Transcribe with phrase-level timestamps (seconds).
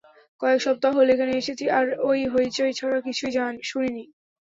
[0.41, 3.31] কয়েক সপ্তাহ হলো এখানে এসেছি, আর ঐ হৈচৈ ছাড়া কিছুই
[3.35, 4.03] শুনিনি!